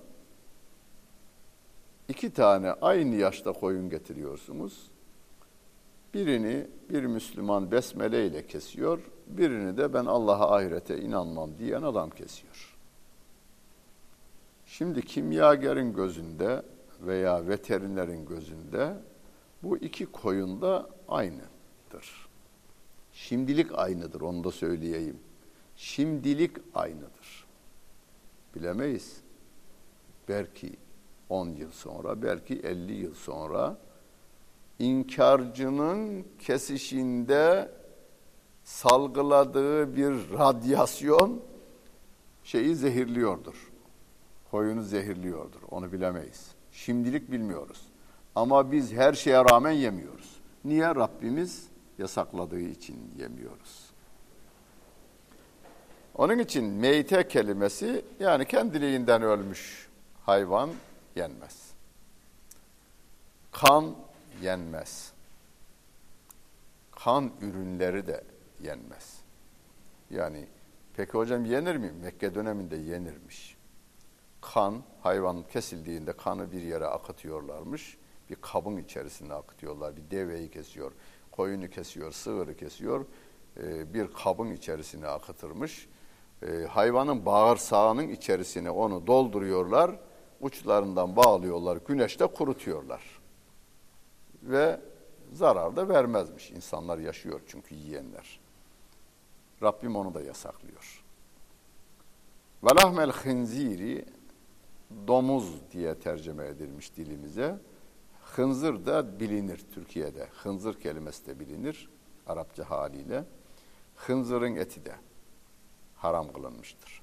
iki 2.10 2.34
tane 2.34 2.72
aynı 2.72 3.16
yaşta 3.16 3.54
koyun 3.54 3.90
getiriyorsunuz. 3.90 4.92
Birini 6.14 6.68
bir 6.90 7.04
Müslüman 7.04 7.72
besmele 7.72 8.28
ile 8.28 8.48
kesiyor, 8.48 9.00
birini 9.28 9.78
de 9.78 9.94
ben 9.94 10.06
Allah'a 10.06 10.56
ahirete 10.56 11.02
inanmam 11.02 11.58
diyen 11.60 11.82
adam 11.82 12.10
kesiyor. 12.10 12.78
Şimdi 14.66 15.02
kimyagerin 15.02 15.94
gözünde 15.94 16.62
veya 17.02 17.48
veterinerin 17.48 18.26
gözünde 18.26 18.94
bu 19.63 19.78
iki 19.78 20.06
koyun 20.06 20.62
da 20.62 20.90
aynıdır. 21.08 22.28
Şimdilik 23.13 23.80
aynıdır, 23.80 24.22
onu 24.22 24.44
da 24.44 24.52
söyleyeyim. 24.52 25.20
Şimdilik 25.76 26.52
aynıdır. 26.74 27.48
Bilemeyiz. 28.56 29.18
Belki 30.30 30.76
10 31.30 31.50
yıl 31.50 31.72
sonra, 31.72 32.22
belki 32.22 32.60
50 32.60 32.94
yıl 32.94 33.13
sonra 33.13 33.78
inkarcının 34.80 36.26
kesişinde 36.40 37.72
salgıladığı 38.68 39.96
bir 39.96 40.38
radyasyon 40.38 41.42
şeyi 42.44 42.76
zehirliyordur. 42.76 43.72
Koyunu 44.52 44.84
zehirliyordur. 44.84 45.60
Onu 45.72 45.92
bilemeyiz. 45.92 46.52
Şimdilik 46.72 47.32
bilmiyoruz. 47.32 47.82
Ama 48.36 48.72
biz 48.72 48.94
her 48.94 49.14
şeye 49.14 49.46
rağmen 49.46 49.72
yemiyoruz. 49.72 50.40
Niye? 50.66 50.88
Rabbimiz 50.88 51.68
yasakladığı 51.98 52.60
için 52.60 53.14
yemiyoruz. 53.18 53.90
Onun 56.16 56.40
için 56.40 56.66
meyte 56.66 57.28
kelimesi 57.28 58.06
yani 58.20 58.46
kendiliğinden 58.46 59.22
ölmüş 59.22 59.88
hayvan 60.26 60.70
yenmez. 61.16 61.72
Kan 63.52 63.96
yenmez. 64.42 65.12
Kan 66.92 67.32
ürünleri 67.42 68.08
de 68.08 68.24
yenmez. 68.63 69.22
Yani 70.10 70.48
peki 70.93 71.12
hocam 71.12 71.46
yenir 71.46 71.76
mi? 71.76 71.91
Mekke 72.02 72.36
döneminde 72.36 72.76
yenirmiş. 72.76 73.58
Kan, 74.41 74.84
hayvan 75.02 75.43
kesildiğinde 75.43 76.13
kanı 76.13 76.52
bir 76.52 76.62
yere 76.62 76.86
akıtıyorlarmış. 76.86 77.98
Bir 78.30 78.36
kabın 78.36 78.78
içerisinde 78.78 79.34
akıtıyorlar. 79.34 79.96
Bir 79.96 80.12
deveyi 80.12 80.52
kesiyor, 80.52 80.91
koyunu 81.32 81.70
kesiyor, 81.70 82.12
sığırı 82.12 82.58
kesiyor. 82.58 83.06
Ee, 83.58 83.93
bir 83.93 84.13
kabın 84.13 84.52
içerisine 84.52 85.08
akıtırmış. 85.08 85.88
Ee, 86.43 86.65
hayvanın 86.70 87.26
bağırsağının 87.26 88.08
içerisine 88.08 88.70
onu 88.70 89.08
dolduruyorlar. 89.08 90.00
Uçlarından 90.41 91.15
bağlıyorlar, 91.15 91.78
güneşte 91.88 92.26
kurutuyorlar. 92.26 93.02
Ve 94.43 94.80
zarar 95.34 95.76
da 95.76 95.89
vermezmiş. 95.89 96.52
İnsanlar 96.52 96.98
yaşıyor 96.98 97.41
çünkü 97.48 97.76
yiyenler. 97.76 98.39
Rabbim 99.63 99.96
onu 99.96 100.13
da 100.13 100.22
yasaklıyor. 100.22 101.04
Velahmel 102.63 103.12
hınziri 103.12 104.06
domuz 105.08 105.54
diye 105.72 106.00
tercüme 106.00 106.48
edilmiş 106.48 106.96
dilimize. 106.96 107.60
Hınzır 108.22 108.86
da 108.86 109.20
bilinir 109.20 109.65
Türkiye'de. 109.74 110.28
Hınzır 110.43 110.80
kelimesi 110.80 111.26
de 111.26 111.39
bilinir 111.39 111.89
Arapça 112.28 112.70
haliyle. 112.70 113.24
Hınzırın 113.96 114.56
eti 114.56 114.86
de 114.86 114.96
haram 115.96 116.34
kılınmıştır. 116.34 117.02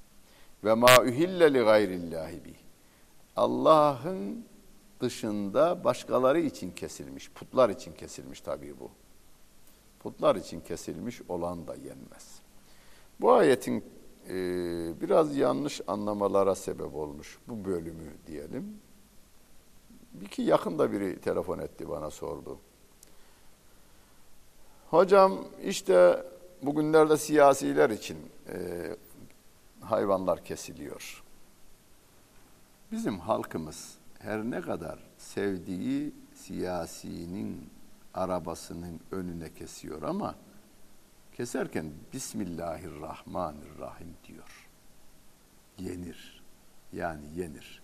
Ve 0.64 0.74
ma 0.74 1.00
uhille 1.00 1.54
li 1.54 1.58
gayrillahi 1.58 2.44
bih. 2.44 2.54
Allah'ın 3.36 4.46
dışında 5.00 5.84
başkaları 5.84 6.40
için 6.40 6.70
kesilmiş, 6.70 7.30
putlar 7.30 7.68
için 7.68 7.92
kesilmiş 7.92 8.40
tabii 8.40 8.80
bu. 8.80 8.90
Putlar 10.04 10.36
için 10.36 10.60
kesilmiş 10.60 11.22
olan 11.28 11.66
da 11.66 11.74
yenmez. 11.74 12.40
Bu 13.20 13.32
ayetin 13.32 13.84
e, 14.28 14.34
biraz 15.00 15.36
yanlış 15.36 15.80
anlamalara 15.86 16.54
sebep 16.54 16.94
olmuş 16.94 17.38
bu 17.48 17.64
bölümü 17.64 18.12
diyelim. 18.26 18.78
Bir 20.12 20.26
ki 20.26 20.42
yakında 20.42 20.92
biri 20.92 21.20
telefon 21.20 21.58
etti 21.58 21.88
bana 21.88 22.10
sordu. 22.10 22.58
Hocam 24.90 25.44
işte 25.64 26.26
bugünlerde 26.62 27.16
siyasiler 27.16 27.90
için 27.90 28.18
e, 28.48 28.56
hayvanlar 29.80 30.44
kesiliyor. 30.44 31.24
Bizim 32.92 33.18
halkımız 33.18 33.94
her 34.18 34.42
ne 34.42 34.60
kadar 34.60 34.98
sevdiği 35.18 36.12
siyasinin 36.34 37.70
arabasının 38.14 39.00
önüne 39.10 39.54
kesiyor 39.54 40.02
ama 40.02 40.34
keserken 41.36 41.92
Bismillahirrahmanirrahim 42.12 44.14
diyor. 44.28 44.68
Yenir. 45.78 46.42
Yani 46.92 47.24
yenir. 47.36 47.82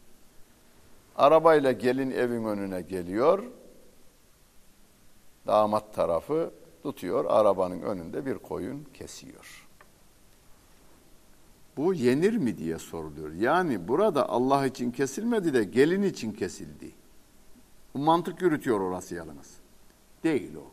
Arabayla 1.16 1.72
gelin 1.72 2.10
evin 2.10 2.44
önüne 2.44 2.82
geliyor. 2.82 3.44
Damat 5.46 5.94
tarafı 5.94 6.52
tutuyor 6.82 7.24
arabanın 7.28 7.82
önünde 7.82 8.26
bir 8.26 8.38
koyun 8.38 8.86
kesiyor. 8.94 9.66
Bu 11.76 11.94
yenir 11.94 12.36
mi 12.36 12.58
diye 12.58 12.78
soruluyor. 12.78 13.32
Yani 13.32 13.88
burada 13.88 14.28
Allah 14.28 14.66
için 14.66 14.90
kesilmedi 14.90 15.54
de 15.54 15.64
gelin 15.64 16.02
için 16.02 16.32
kesildi. 16.32 16.92
Bu 17.94 17.98
mantık 17.98 18.42
yürütüyor 18.42 18.80
orası 18.80 19.14
yalnız. 19.14 19.59
Değil 20.24 20.54
o. 20.54 20.72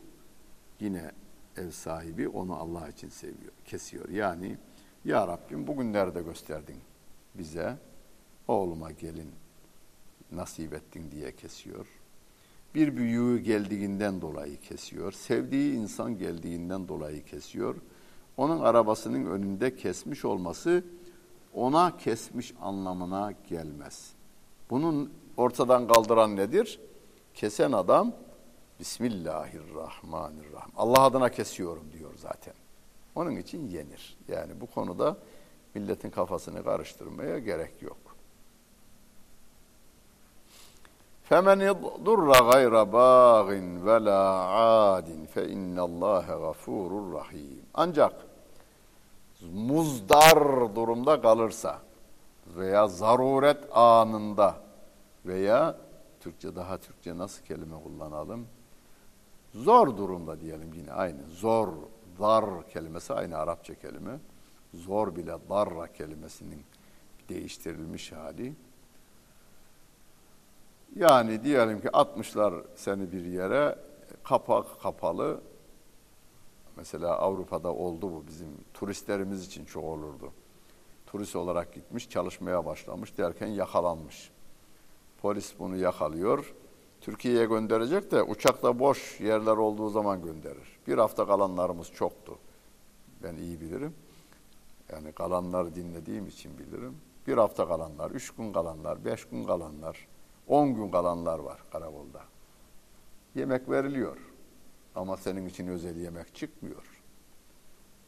Yine 0.80 1.10
ev 1.56 1.70
sahibi 1.70 2.28
onu 2.28 2.54
Allah 2.54 2.88
için 2.88 3.08
seviyor, 3.08 3.52
kesiyor. 3.64 4.08
Yani 4.08 4.56
ya 5.04 5.26
Rabbim 5.26 5.66
bugünlerde 5.66 6.22
gösterdin 6.22 6.78
bize 7.34 7.76
oğluma 8.48 8.90
gelin 8.90 9.30
nasip 10.32 10.72
ettin 10.74 11.10
diye 11.10 11.36
kesiyor. 11.36 11.86
Bir 12.74 12.96
büyüğü 12.96 13.38
geldiğinden 13.38 14.20
dolayı 14.20 14.60
kesiyor. 14.60 15.12
Sevdiği 15.12 15.74
insan 15.74 16.18
geldiğinden 16.18 16.88
dolayı 16.88 17.24
kesiyor. 17.24 17.76
Onun 18.36 18.60
arabasının 18.60 19.26
önünde 19.26 19.76
kesmiş 19.76 20.24
olması 20.24 20.84
ona 21.54 21.96
kesmiş 21.96 22.54
anlamına 22.60 23.32
gelmez. 23.48 24.12
Bunun 24.70 25.10
ortadan 25.36 25.88
kaldıran 25.88 26.36
nedir? 26.36 26.80
Kesen 27.34 27.72
adam 27.72 28.12
Bismillahirrahmanirrahim. 28.79 30.71
Allah 30.77 31.01
adına 31.01 31.29
kesiyorum 31.29 31.91
diyor 31.93 32.11
zaten. 32.17 32.53
Onun 33.15 33.35
için 33.35 33.69
yenir. 33.69 34.17
Yani 34.27 34.61
bu 34.61 34.67
konuda 34.67 35.17
milletin 35.75 36.09
kafasını 36.09 36.63
karıştırmaya 36.63 37.39
gerek 37.39 37.81
yok. 37.81 37.97
فَمَنْ 41.29 41.59
يَضْرَ 41.69 42.29
غَيْرَ 42.51 42.75
بَاغٍ 42.99 43.47
وَلَا 43.85 44.23
عَادٍ 44.57 45.09
فَاِنَّ 45.33 45.77
اللّٰهَ 45.87 46.27
غَفُورٌ 46.45 46.91
رَحِيمٌ 47.19 47.61
Ancak 47.73 48.13
muzdar 49.53 50.75
durumda 50.75 51.21
kalırsa 51.21 51.79
veya 52.47 52.87
zaruret 52.87 53.77
anında 53.77 54.55
veya 55.25 55.77
Türkçe 56.19 56.55
daha 56.55 56.77
Türkçe 56.77 57.17
nasıl 57.17 57.45
kelime 57.45 57.75
kullanalım? 57.83 58.47
Zor 59.54 59.96
durumda 59.96 60.40
diyelim 60.40 60.72
yine 60.74 60.92
aynı. 60.92 61.30
Zor, 61.30 61.68
dar 62.20 62.68
kelimesi 62.68 63.14
aynı 63.14 63.36
Arapça 63.36 63.74
kelime. 63.74 64.18
Zor 64.74 65.16
bile 65.16 65.36
darra 65.50 65.92
kelimesinin 65.92 66.62
değiştirilmiş 67.28 68.12
hali. 68.12 68.54
Yani 70.96 71.44
diyelim 71.44 71.80
ki 71.80 71.90
atmışlar 71.92 72.54
seni 72.76 73.12
bir 73.12 73.24
yere 73.24 73.78
kapak 74.24 74.80
kapalı. 74.82 75.40
Mesela 76.76 77.18
Avrupa'da 77.18 77.74
oldu 77.74 78.12
bu 78.12 78.24
bizim 78.26 78.48
turistlerimiz 78.74 79.46
için 79.46 79.64
çok 79.64 79.84
olurdu. 79.84 80.32
Turist 81.06 81.36
olarak 81.36 81.74
gitmiş 81.74 82.10
çalışmaya 82.10 82.64
başlamış 82.64 83.18
derken 83.18 83.46
yakalanmış. 83.46 84.30
Polis 85.22 85.54
bunu 85.58 85.76
yakalıyor. 85.76 86.54
Türkiye'ye 87.00 87.44
gönderecek 87.44 88.10
de 88.10 88.22
uçakta 88.22 88.78
boş 88.78 89.20
yerler 89.20 89.56
olduğu 89.56 89.88
zaman 89.90 90.22
gönderir. 90.22 90.78
Bir 90.86 90.98
hafta 90.98 91.26
kalanlarımız 91.26 91.92
çoktu. 91.92 92.38
Ben 93.22 93.36
iyi 93.36 93.60
bilirim. 93.60 93.94
Yani 94.92 95.12
kalanları 95.12 95.74
dinlediğim 95.74 96.26
için 96.26 96.58
bilirim. 96.58 96.96
Bir 97.26 97.36
hafta 97.36 97.68
kalanlar, 97.68 98.10
üç 98.10 98.30
gün 98.30 98.52
kalanlar, 98.52 99.04
beş 99.04 99.24
gün 99.24 99.44
kalanlar, 99.44 100.08
on 100.46 100.74
gün 100.74 100.90
kalanlar 100.90 101.38
var 101.38 101.58
karakolda. 101.72 102.22
Yemek 103.34 103.70
veriliyor. 103.70 104.16
Ama 104.94 105.16
senin 105.16 105.46
için 105.46 105.66
özel 105.66 105.96
yemek 105.96 106.34
çıkmıyor. 106.34 107.02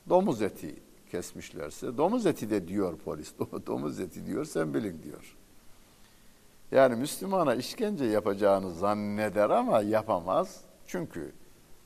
Domuz 0.08 0.42
eti 0.42 0.74
kesmişlerse, 1.10 1.96
domuz 1.96 2.26
eti 2.26 2.50
de 2.50 2.68
diyor 2.68 2.98
polis. 2.98 3.32
Domuz 3.66 4.00
eti 4.00 4.26
diyor, 4.26 4.44
sen 4.44 4.74
bilin 4.74 5.02
diyor. 5.02 5.36
Yani 6.72 6.96
Müslümana 6.96 7.54
işkence 7.54 8.04
yapacağını 8.04 8.74
zanneder 8.74 9.50
ama 9.50 9.82
yapamaz. 9.82 10.60
Çünkü 10.86 11.32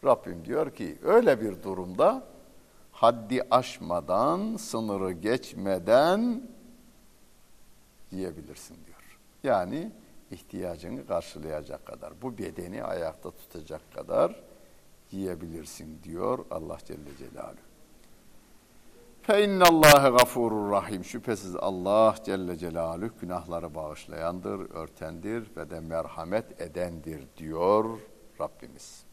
Rabbim 0.05 0.45
diyor 0.45 0.71
ki 0.75 0.99
öyle 1.03 1.41
bir 1.41 1.63
durumda 1.63 2.27
haddi 2.93 3.43
aşmadan, 3.51 4.57
sınırı 4.57 5.13
geçmeden 5.13 6.43
yiyebilirsin 8.11 8.77
diyor. 8.87 9.19
Yani 9.43 9.93
ihtiyacını 10.31 11.07
karşılayacak 11.07 11.87
kadar, 11.87 12.23
bu 12.23 12.39
bedeni 12.39 12.85
ayakta 12.85 13.31
tutacak 13.31 13.93
kadar 13.95 14.43
yiyebilirsin 15.11 16.03
diyor 16.03 16.45
Allah 16.51 16.79
Celle 16.85 17.17
Celaluhu. 17.19 17.64
Fe 19.27 19.45
innallâhe 19.45 20.11
gafurur 20.11 20.71
rahim. 20.71 21.05
Şüphesiz 21.05 21.57
Allah 21.57 22.15
Celle 22.25 22.57
Celaluhu 22.57 23.11
günahları 23.21 23.75
bağışlayandır, 23.75 24.71
örtendir 24.71 25.51
ve 25.57 25.71
de 25.71 25.81
merhamet 25.81 26.61
edendir 26.61 27.25
diyor 27.37 27.99
Rabbimiz. 28.41 29.05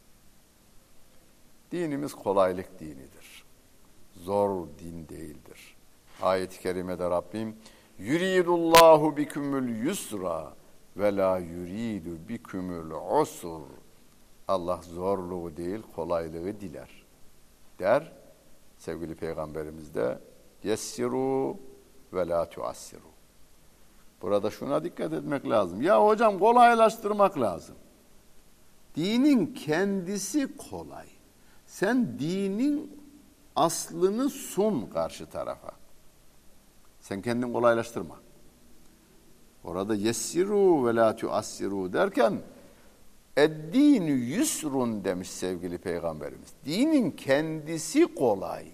Dinimiz 1.71 2.13
kolaylık 2.13 2.79
dinidir. 2.79 3.43
Zor 4.15 4.67
din 4.79 5.07
değildir. 5.07 5.77
Ayet-i 6.21 6.59
kerimede 6.59 7.09
Rabbim 7.09 7.55
Yuridullahu 7.99 9.17
bikümül 9.17 9.85
yusra 9.85 10.53
ve 10.97 11.15
la 11.15 11.37
yuridu 11.37 12.27
bikümül 12.29 12.91
usur. 13.21 13.61
Allah 14.47 14.79
zorluğu 14.81 15.57
değil 15.57 15.81
kolaylığı 15.95 16.59
diler. 16.61 17.05
Der 17.79 18.20
sevgili 18.81 19.15
peygamberimiz 19.15 19.95
de 19.95 20.19
yessiru 20.63 21.57
ve 22.13 22.27
la 22.27 22.49
tuassiru. 22.49 23.11
Burada 24.21 24.49
şuna 24.49 24.83
dikkat 24.83 25.13
etmek 25.13 25.49
lazım. 25.49 25.81
Ya 25.81 26.05
hocam 26.05 26.39
kolaylaştırmak 26.39 27.39
lazım. 27.39 27.75
Dinin 28.95 29.53
kendisi 29.53 30.57
kolay. 30.57 31.07
Sen 31.65 32.19
dinin 32.19 33.01
aslını 33.55 34.29
sun 34.29 34.85
karşı 34.85 35.25
tarafa. 35.25 35.71
Sen 37.01 37.21
kendin 37.21 37.53
kolaylaştırma. 37.53 38.15
Orada 39.63 39.95
yessiru 39.95 40.85
ve 40.85 40.95
la 40.95 41.15
tuassiru 41.15 41.93
derken 41.93 42.41
Eddinü 43.37 44.11
yusrun 44.11 45.03
demiş 45.03 45.29
sevgili 45.29 45.77
peygamberimiz. 45.77 46.49
Dinin 46.65 47.11
kendisi 47.11 48.15
kolay. 48.15 48.65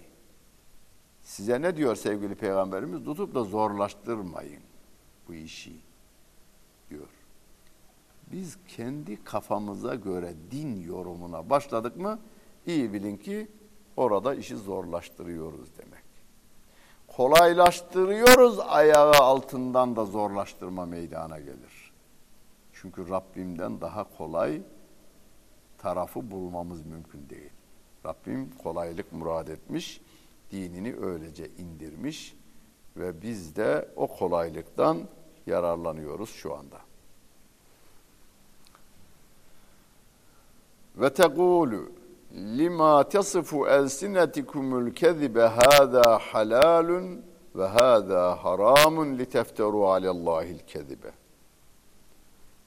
Size 1.22 1.62
ne 1.62 1.76
diyor 1.76 1.96
sevgili 1.96 2.34
peygamberimiz? 2.34 3.04
Tutup 3.04 3.34
da 3.34 3.44
zorlaştırmayın 3.44 4.62
bu 5.28 5.34
işi 5.34 5.72
diyor. 6.90 7.08
Biz 8.32 8.56
kendi 8.68 9.24
kafamıza 9.24 9.94
göre 9.94 10.34
din 10.50 10.82
yorumuna 10.82 11.50
başladık 11.50 11.96
mı 11.96 12.18
iyi 12.66 12.92
bilin 12.92 13.16
ki 13.16 13.48
orada 13.96 14.34
işi 14.34 14.56
zorlaştırıyoruz 14.56 15.68
demek. 15.78 16.04
Kolaylaştırıyoruz 17.06 18.58
ayağı 18.58 19.12
altından 19.12 19.96
da 19.96 20.04
zorlaştırma 20.04 20.86
meydana 20.86 21.38
gelir. 21.38 21.77
Çünkü 22.82 23.08
Rabbimden 23.08 23.80
daha 23.80 24.16
kolay 24.16 24.62
tarafı 25.78 26.30
bulmamız 26.30 26.86
mümkün 26.86 27.28
değil. 27.30 27.50
Rabbim 28.06 28.50
kolaylık 28.62 29.12
murad 29.12 29.48
etmiş, 29.48 30.00
dinini 30.50 30.96
öylece 30.96 31.48
indirmiş 31.48 32.36
ve 32.96 33.22
biz 33.22 33.56
de 33.56 33.88
o 33.96 34.06
kolaylıktan 34.06 34.98
yararlanıyoruz 35.46 36.30
şu 36.30 36.54
anda. 36.54 36.78
Ve 40.96 41.12
tegulu 41.14 41.92
lima 42.32 43.08
tasifu 43.08 43.68
elsinetikumul 43.68 44.90
kezibe 44.90 45.42
hâzâ 45.42 46.18
halâlun 46.18 47.22
ve 47.54 47.66
hâzâ 47.66 48.44
harâmun 48.44 49.18
litefterû 49.18 49.86
alellâhil 49.86 50.58
kezibe. 50.58 51.17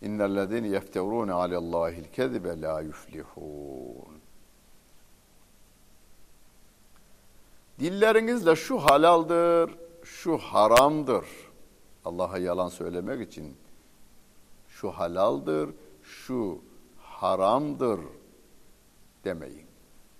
İnnellezîne 0.02 0.68
yefterûne 0.68 1.34
alellâhil 1.34 2.04
kezibe 2.04 2.62
lâ 2.62 2.82
yuflihûn. 2.82 4.22
Dillerinizle 7.80 8.56
şu 8.56 8.80
halaldır, 8.80 9.72
şu 10.04 10.38
haramdır. 10.38 11.26
Allah'a 12.06 12.38
yalan 12.38 12.70
söylemek 12.70 13.28
için 13.30 13.58
şu 14.68 14.92
halaldır, 14.92 15.70
şu 16.04 16.60
haramdır 16.98 18.00
demeyin. 19.26 19.66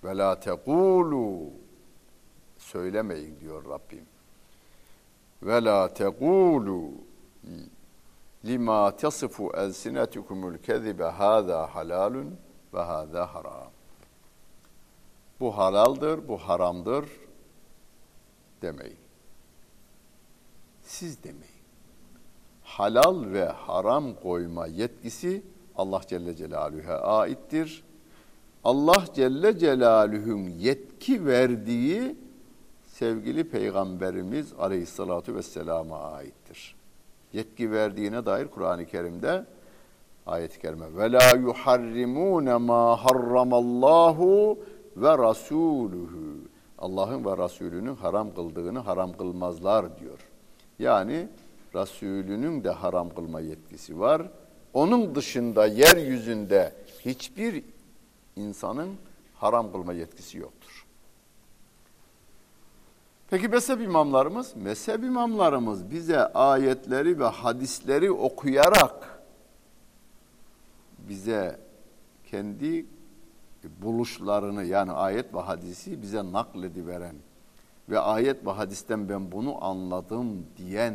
Ve 0.04 0.16
la 0.16 0.40
tekulu 0.40 1.50
söylemeyin 2.58 3.40
diyor 3.40 3.64
Rabbim. 3.64 4.06
Ve 5.42 5.64
la 5.64 5.94
tekulu 5.94 6.90
lima 8.44 8.96
tasifu 8.96 9.52
elsinetukumul 9.54 10.58
kezibe 10.58 11.04
hâzâ 11.04 11.66
halalun 11.66 12.36
ve 12.74 12.80
hâzâ 12.80 13.26
haram. 13.34 13.70
Bu 15.40 15.58
halaldır, 15.58 16.28
bu 16.28 16.38
haramdır 16.38 17.04
demeyin. 18.62 18.98
Siz 20.82 21.24
demeyin. 21.24 21.62
Halal 22.64 23.32
ve 23.32 23.44
haram 23.44 24.14
koyma 24.14 24.66
yetkisi 24.66 25.42
Allah 25.76 26.00
Celle 26.08 26.36
Celaluhu'ya 26.36 26.98
aittir. 26.98 27.84
Allah 28.64 29.04
Celle 29.14 29.58
Celaluhu'nun 29.58 30.48
yetki 30.48 31.26
verdiği 31.26 32.16
sevgili 32.86 33.44
Peygamberimiz 33.44 34.52
Aleyhissalatu 34.58 35.34
Vesselam'a 35.34 35.98
aittir. 35.98 36.76
Yetki 37.32 37.70
verdiğine 37.70 38.26
dair 38.26 38.48
Kur'an-ı 38.48 38.86
Kerim'de 38.86 39.44
ayet-i 40.26 40.58
kerime 40.58 40.96
ve 40.96 41.12
la 41.12 41.36
yuharrimune 41.36 42.56
ma 42.56 43.04
harramallahu 43.04 44.58
ve 44.96 45.18
rasuluhu 45.18 46.52
Allah'ın 46.78 47.24
ve 47.24 47.44
Resulünün 47.44 47.94
haram 47.94 48.34
kıldığını 48.34 48.78
haram 48.78 49.12
kılmazlar 49.12 49.98
diyor. 49.98 50.18
Yani 50.78 51.28
Resulünün 51.74 52.64
de 52.64 52.70
haram 52.70 53.14
kılma 53.14 53.40
yetkisi 53.40 54.00
var. 54.00 54.22
Onun 54.74 55.14
dışında 55.14 55.66
yeryüzünde 55.66 56.72
hiçbir 57.04 57.64
insanın 58.36 58.90
haram 59.34 59.72
kılma 59.72 59.92
yetkisi 59.92 60.38
yoktur. 60.38 60.81
Peki 63.32 63.48
mezhep 63.48 63.80
imamlarımız? 63.80 64.56
Mezhep 64.56 65.04
imamlarımız 65.04 65.90
bize 65.90 66.26
ayetleri 66.26 67.20
ve 67.20 67.24
hadisleri 67.24 68.12
okuyarak 68.12 69.22
bize 70.98 71.60
kendi 72.30 72.86
buluşlarını 73.82 74.64
yani 74.64 74.92
ayet 74.92 75.34
ve 75.34 75.40
hadisi 75.40 76.02
bize 76.02 76.32
naklediveren 76.32 77.14
ve 77.88 77.98
ayet 77.98 78.46
ve 78.46 78.50
hadisten 78.50 79.08
ben 79.08 79.32
bunu 79.32 79.64
anladım 79.64 80.46
diyen 80.56 80.94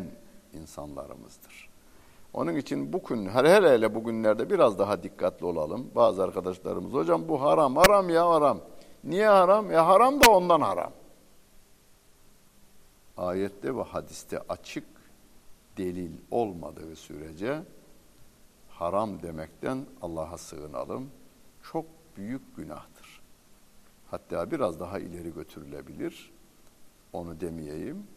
insanlarımızdır. 0.54 1.69
Onun 2.34 2.56
için 2.56 2.93
bugün 2.93 3.30
hele 3.30 3.50
hele 3.50 3.95
bugünlerde 3.95 4.50
biraz 4.50 4.80
daha 4.80 5.04
dikkatli 5.04 5.45
olalım. 5.45 5.88
Bazı 5.95 6.23
arkadaşlarımız 6.23 6.93
hocam 6.93 7.28
bu 7.28 7.41
haram 7.41 7.76
haram 7.76 8.10
ya 8.10 8.30
haram. 8.30 8.60
Niye 9.04 9.28
haram? 9.28 9.71
Ya 9.71 9.88
haram 9.88 10.21
da 10.21 10.32
ondan 10.32 10.62
haram. 10.62 10.91
Ayette 13.17 13.75
ve 13.75 13.82
hadiste 13.82 14.39
açık 14.49 14.86
delil 15.77 16.12
olmadığı 16.32 16.95
sürece 16.95 17.63
haram 18.69 19.21
demekten 19.21 19.86
Allah'a 20.01 20.38
sığınalım. 20.38 21.10
Çok 21.71 21.86
büyük 22.17 22.56
günahtır. 22.58 23.21
Hatta 24.12 24.51
biraz 24.51 24.80
daha 24.80 24.99
ileri 24.99 25.34
götürülebilir. 25.34 26.32
Onu 27.13 27.41
demeyeyim. 27.41 28.08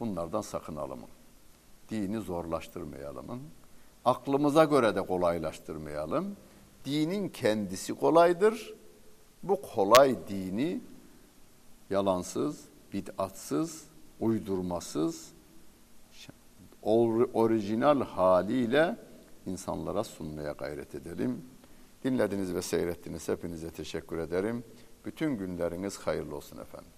Bunlardan 0.00 0.40
sakınalım. 0.40 1.00
Dini 1.90 2.20
zorlaştırmayalım. 2.20 3.42
Aklımıza 4.04 4.64
göre 4.64 4.94
de 4.94 5.06
kolaylaştırmayalım. 5.06 6.36
Dinin 6.84 7.28
kendisi 7.28 7.94
kolaydır. 7.94 8.74
Bu 9.42 9.62
kolay 9.62 10.16
dini 10.28 10.80
yalansız, 11.90 12.64
bid'atsız, 12.92 13.87
uydurmasız, 14.20 15.32
orijinal 17.32 18.00
haliyle 18.00 18.96
insanlara 19.46 20.04
sunmaya 20.04 20.52
gayret 20.52 20.94
edelim. 20.94 21.42
Dinlediniz 22.04 22.54
ve 22.54 22.62
seyrettiniz. 22.62 23.28
Hepinize 23.28 23.70
teşekkür 23.70 24.18
ederim. 24.18 24.64
Bütün 25.04 25.38
günleriniz 25.38 25.98
hayırlı 25.98 26.36
olsun 26.36 26.58
efendim. 26.58 26.90